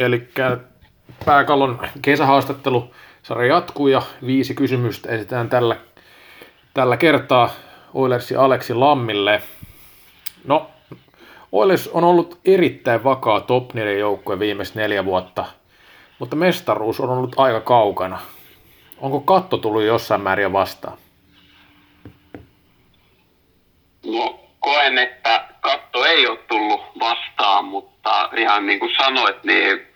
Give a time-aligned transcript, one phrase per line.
[0.00, 0.28] Eli
[1.24, 5.76] pääkallon kesähaastattelu sarja jatkuu ja viisi kysymystä esitetään tällä,
[6.74, 7.50] tällä kertaa
[7.94, 9.42] Oilersi Aleksi Lammille.
[10.44, 10.70] No,
[11.52, 15.44] Oilers on ollut erittäin vakaa top 4 joukkue viimeiset neljä vuotta,
[16.18, 18.18] mutta mestaruus on ollut aika kaukana.
[18.98, 20.98] Onko katto tullut jossain määrin vastaan?
[24.06, 29.89] No, koen, että katto ei ole tullut vastaan, mutta ihan niin kuin sanoit, niin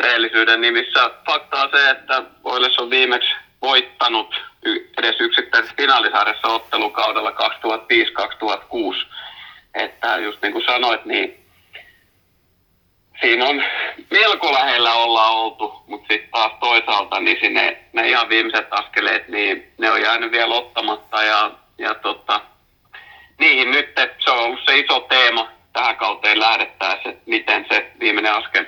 [0.00, 3.30] rehellisyyden nimissä faktaa se, että Oilers on viimeksi
[3.62, 4.40] voittanut
[4.98, 9.06] edes yksittäisessä finaalisarjassa ottelukaudella 2005-2006.
[9.74, 11.40] Että just niin kuin sanoit, niin
[13.20, 13.62] siinä on
[14.10, 19.72] melko lähellä olla oltu, mutta sitten taas toisaalta niin sinne, ne ihan viimeiset askeleet, niin
[19.78, 22.40] ne on jäänyt vielä ottamatta ja, ja tota,
[23.38, 28.32] niihin nyt se on ollut se iso teema tähän kauteen lähdettäessä, että miten se viimeinen
[28.32, 28.64] askel.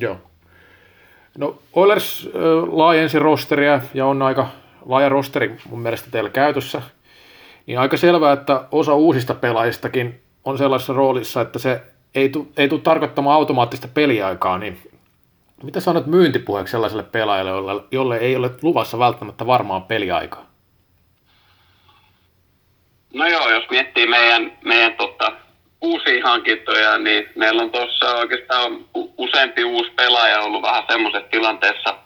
[0.00, 0.16] Joo.
[1.38, 2.40] No Oilers äh,
[2.72, 4.48] laajensi rosteria ja on aika
[4.86, 6.82] laaja rosteri mun mielestä teillä käytössä.
[7.66, 11.82] Niin aika selvää, että osa uusista pelaajistakin on sellaisessa roolissa, että se
[12.14, 14.78] ei tule ei tarkoittamaan automaattista peliaikaa, niin
[15.62, 20.46] mitä sanot myyntipuheeksi sellaiselle pelaajalle, jolle, jolle ei ole luvassa välttämättä varmaan peliaikaa?
[23.14, 25.32] No joo, jos miettii meidän, meidän tota,
[25.80, 28.84] uusia hankintoja, niin meillä on tuossa oikeastaan
[29.18, 31.98] useampi uusi pelaaja ollut vähän semmoisessa tilanteessa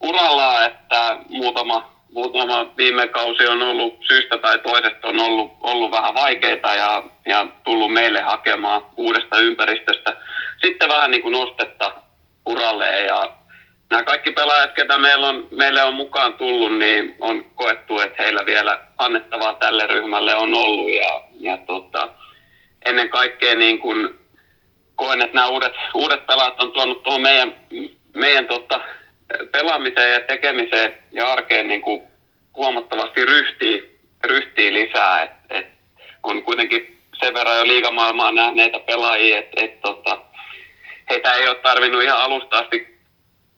[0.00, 6.14] uralla, että muutama, muutama viime kausi on ollut syystä tai toisesta on ollut, ollut vähän
[6.14, 10.16] vaikeita ja, ja tullut meille hakemaan uudesta ympäristöstä.
[10.64, 11.92] Sitten vähän niin kuin nostetta
[12.46, 13.32] uralle ja
[13.90, 18.46] nämä kaikki pelaajat, ketä meillä on, meille on mukaan tullut, niin on koettu, että heillä
[18.46, 22.08] vielä annettavaa tälle ryhmälle on ollut ja, ja tota,
[22.86, 24.18] ennen kaikkea niin kuin
[24.94, 27.54] koen, että nämä uudet, uudet pelaajat on tuonut tuohon meidän,
[28.14, 28.80] meidän tota,
[29.52, 32.02] pelaamiseen ja tekemiseen ja arkeen niin kuin
[32.56, 33.82] huomattavasti ryhtiä,
[34.24, 35.22] ryhtiä lisää.
[35.22, 35.66] Et, et
[36.22, 40.18] on kuitenkin sen verran jo liigamaailmaa nähneitä pelaajia, että et, tota,
[41.10, 42.98] heitä ei ole tarvinnut ihan alusta asti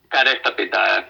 [0.09, 1.03] kädestä pitää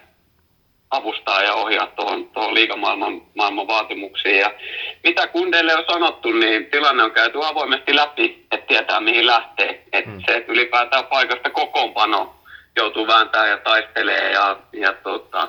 [0.96, 4.38] avustaa ja ohjaa tuohon, tuohon liigamaailman maailman vaatimuksiin.
[4.38, 4.54] Ja
[5.02, 9.82] mitä kundeille on sanottu, niin tilanne on käyty avoimesti läpi, että tietää mihin lähtee.
[9.92, 10.22] Että mm.
[10.26, 12.34] se, että ylipäätään paikasta kokoonpano
[12.76, 14.32] joutuu vääntämään ja taistelee.
[14.32, 15.48] Ja, ja tota,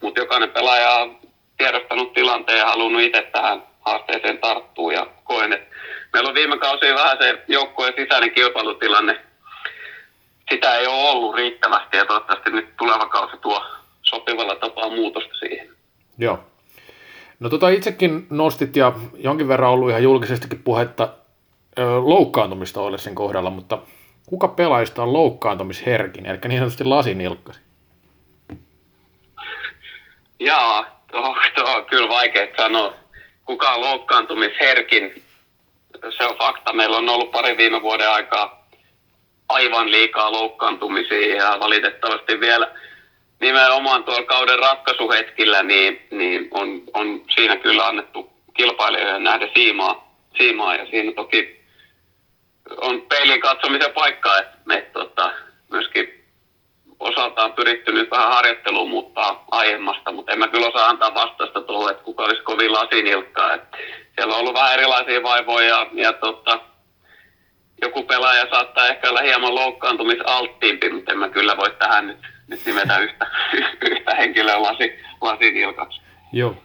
[0.00, 1.18] mutta jokainen pelaaja on
[1.56, 4.92] tiedostanut tilanteen ja halunnut itse tähän haasteeseen tarttua.
[4.92, 5.76] Ja koen, että
[6.12, 9.20] meillä on viime kausi vähän se joukkueen sisäinen kilpailutilanne.
[10.50, 13.62] Sitä ei ole ollut riittävästi ja toivottavasti nyt tuleva kausi tuo
[14.08, 15.68] sopivalla tapaa muutosta siihen.
[16.18, 16.38] Joo.
[17.40, 21.08] No tota itsekin nostit ja jonkin verran ollut ihan julkisestikin puhetta
[21.78, 23.78] ö, loukkaantumista ole sen kohdalla, mutta
[24.26, 27.60] kuka pelaajista on loukkaantumisherkin, eli niin sanotusti lasinilkkasi?
[30.40, 32.94] Jaa, tuo, tuo on kyllä vaikea sanoa.
[33.44, 35.22] Kuka on loukkaantumisherkin?
[36.16, 36.72] Se on fakta.
[36.72, 38.68] Meillä on ollut pari viime vuoden aikaa
[39.48, 42.70] aivan liikaa loukkaantumisia ja valitettavasti vielä–
[43.40, 50.74] nimenomaan tuolla kauden ratkaisuhetkillä, niin, niin on, on siinä kyllä annettu kilpailijoiden nähdä siimaa, siimaa
[50.76, 51.66] ja siinä toki
[52.76, 55.32] on peilin katsomisen paikka, että me tota,
[55.70, 56.24] myöskin
[57.00, 61.90] osaltaan pyritty nyt vähän harjoitteluun muuttaa aiemmasta, mutta en mä kyllä osaa antaa vastausta tuohon,
[61.90, 63.54] että kuka olisi kovin lasinilkkaa.
[63.54, 63.76] Että
[64.14, 66.60] siellä on ollut vähän erilaisia vaivoja ja, ja tota,
[67.82, 72.66] joku pelaaja saattaa ehkä olla hieman loukkaantumisalttiimpi, mutta en mä kyllä voi tähän nyt nyt
[72.66, 73.26] nimetä yhtä,
[73.90, 76.00] yhtä henkilöä lasi, lasinilkaksi.
[76.32, 76.56] Joo.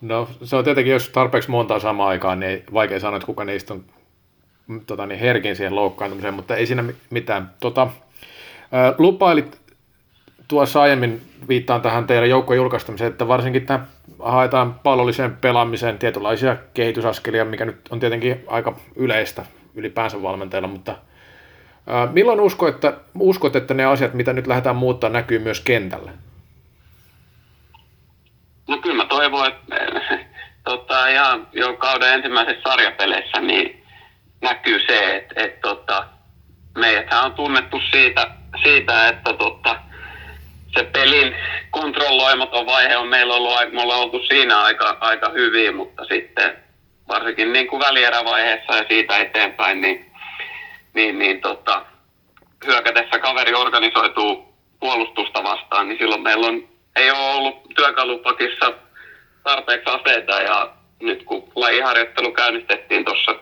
[0.00, 3.74] No se on tietenkin, jos tarpeeksi montaa samaan aikaan, niin vaikea sanoa, että kuka niistä
[3.74, 3.84] on
[4.86, 7.50] tota, niin herkin siihen loukkaantumiseen, mutta ei siinä mitään.
[7.60, 7.88] Tota,
[8.72, 9.60] ää, lupailit
[10.48, 13.86] tuossa aiemmin, viittaan tähän teidän joukkojen julkaistamiseen, että varsinkin tämä
[14.18, 19.44] haetaan pallolliseen pelaamiseen tietynlaisia kehitysaskelia, mikä nyt on tietenkin aika yleistä
[19.74, 20.96] ylipäänsä valmentajilla, mutta
[22.12, 26.12] Milloin uskot että, uskot, että ne asiat, mitä nyt lähdetään muuttaa, näkyy myös kentällä?
[28.68, 29.76] No kyllä mä toivon, että
[30.70, 33.84] tota, ihan jo kauden ensimmäisessä sarjapeleissä niin
[34.40, 36.06] näkyy se, että, että tota,
[36.78, 38.30] meidäthän on tunnettu siitä,
[38.62, 39.76] siitä että tota,
[40.76, 41.34] se pelin
[41.70, 46.56] kontrolloimaton vaihe on meillä ollut, me ollaan oltu siinä aika, aika hyvin, mutta sitten
[47.08, 50.12] varsinkin niin kuin välierävaiheessa ja siitä eteenpäin, niin
[50.96, 51.84] niin, niin tota,
[52.66, 58.72] hyökätessä kaveri organisoituu puolustusta vastaan, niin silloin meillä on, ei ole ollut työkalupakissa
[59.44, 60.72] tarpeeksi aseita ja
[61.02, 63.34] nyt kun lajiharjoittelu käynnistettiin tuossa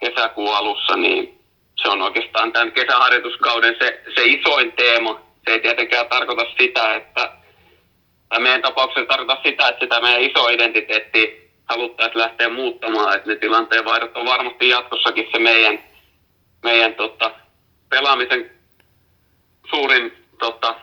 [0.00, 1.40] kesäkuun alussa, niin
[1.82, 5.20] se on oikeastaan tämän kesäharjoituskauden se, se isoin teema.
[5.44, 7.32] Se ei tietenkään tarkoita sitä, että
[8.28, 13.36] tai meidän tapauksessa tarkoita sitä, että sitä meidän iso identiteetti haluttaisiin lähteä muuttamaan, että ne
[13.36, 15.89] tilanteen vaihdot on varmasti jatkossakin se meidän,
[16.62, 17.30] meidän tota,
[17.88, 18.50] pelaamisen
[19.70, 20.74] suurin tota,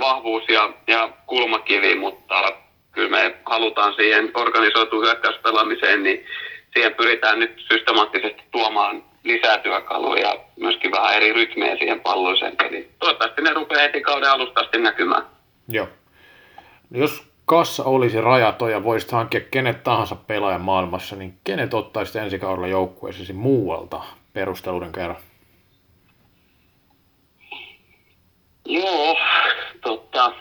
[0.00, 2.52] vahvuus ja, ja kulmakivi, mutta
[2.92, 6.26] kyllä me halutaan siihen organisoituun hyökkäyspelaamiseen, niin
[6.74, 12.90] siihen pyritään nyt systemaattisesti tuomaan lisää työkaluja ja myöskin vähän eri rytmejä siihen palloiseen peliin.
[12.98, 15.22] Toivottavasti ne rupeaa heti kauden alusta asti näkymään.
[15.68, 15.88] Joo.
[16.90, 22.16] No jos kassa olisi rajaton ja voisit hankkia kenet tahansa pelaajan maailmassa, niin kenet ottaisit
[22.16, 24.02] ensi kaudella joukkueesi muualta
[24.34, 25.16] perusteluiden kerran?
[28.66, 29.16] Joo,
[29.80, 30.32] totta.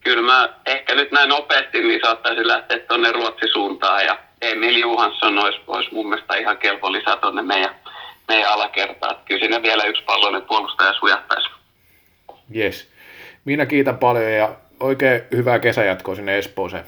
[0.00, 5.38] Kyllä mä ehkä nyt näin nopeasti niin saattaisin lähteä tuonne Ruotsin suuntaan ja Emil Johansson
[5.38, 7.74] olisi, olisi mun mielestä ihan kelpo lisää tuonne meidän,
[8.28, 9.16] meidän alakertaan.
[9.24, 11.48] Kyllä siinä vielä yksi palloinen puolustaja sujattaisi.
[12.56, 12.92] Yes.
[13.44, 16.84] Minä kiitän paljon ja oikein hyvää kesäjatkoa sinne Espooseen.